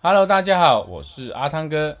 [0.00, 1.98] Hello，大家好，我是阿汤哥，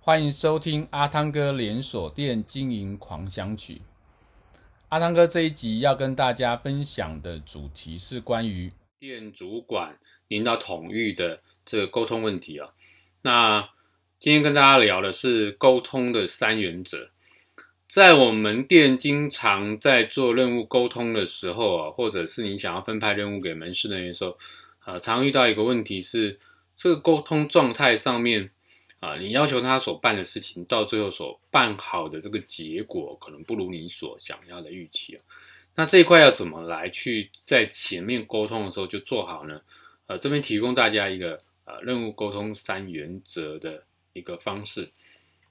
[0.00, 3.82] 欢迎收听阿汤哥连锁店经营狂想曲。
[4.88, 9.96] 阿汤哥这一集要跟大家分享的主题是关于店主管
[10.26, 12.70] 领导统御的这个沟通问题啊。
[13.22, 13.68] 那
[14.18, 17.10] 今天跟大家聊的是沟通的三原则。
[17.88, 24.36] 在我们店经常在做任务沟通的时候啊，或者是你想要分派任务给门市人员的时候，
[24.84, 26.40] 呃，常遇到一个问题是，
[26.76, 28.50] 这个沟通状态上面
[29.00, 35.22] 啊，你要求他所办的事情，到最后所办好的这个结果，可能不如你所想要的预期啊。
[35.74, 39.60] 那这一块要怎么来去在前面沟通的时候就做好呢？
[40.06, 44.90] 呃，这边提供大家一个呃任务沟通三原则的一个方式。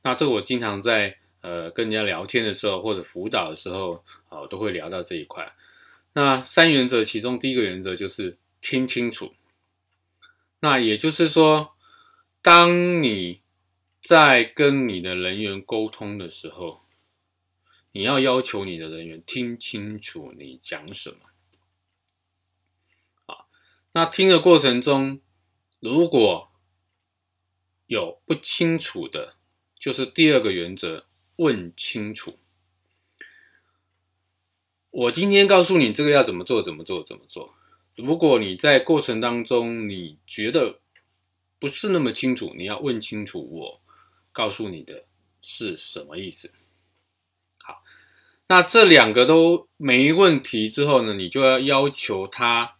[0.03, 1.17] 那这个我经常在。
[1.41, 5.47] 呃，跟人家聊天的时候，或者辅导的时候，啊、都会聊到这一块。
[6.13, 9.31] 那三原则，其中第一个原则就是听清楚。
[10.59, 11.75] 那也就是说，
[12.41, 13.41] 当你
[14.01, 16.85] 在跟你的人员沟通的时候，
[17.91, 21.17] 你要要求你的人员听清楚你讲什么。
[23.25, 23.45] 啊，
[23.93, 25.21] 那听的过程中，
[25.79, 26.51] 如果
[27.87, 29.35] 有不清楚的，
[29.79, 31.05] 就是第二个原则。
[31.37, 32.39] 问清楚。
[34.89, 37.53] 我今天告诉你这个要怎么做，怎么做，怎么做。
[37.95, 40.79] 如果你在过程当中你觉得
[41.59, 43.81] 不是那么清楚，你要问清楚我
[44.31, 45.05] 告诉你的
[45.41, 46.51] 是什么意思。
[47.57, 47.81] 好，
[48.47, 52.75] 那这两个都没问题之后呢，你就要要求他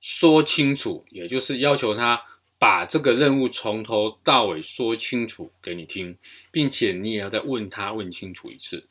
[0.00, 2.24] 说清楚，也就是要求他。
[2.58, 6.16] 把这个任务从头到尾说清楚给你听，
[6.52, 8.86] 并且你也要再问他问清楚一次，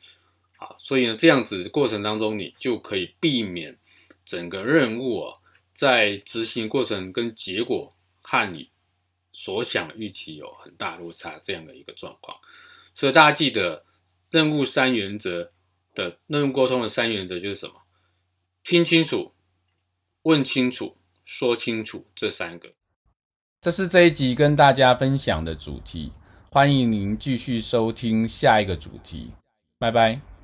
[0.58, 3.78] 好，所以呢，这样子过程当中，你就可以避免
[4.26, 5.38] 整个任务啊，
[5.72, 8.70] 在执行过程跟结果和你
[9.32, 12.36] 所想预期有很大落差这样的一个状况。
[12.94, 13.84] 所以大家记得
[14.30, 15.50] 任务三原则
[15.94, 17.74] 的任务沟通的三原则就是什么？
[18.62, 19.32] 听清楚、
[20.22, 22.72] 问清楚、说清楚这三个。
[23.60, 26.12] 这是这一集跟大家分享的主题，
[26.50, 29.32] 欢迎您继续收听下一个主题，
[29.78, 30.41] 拜拜。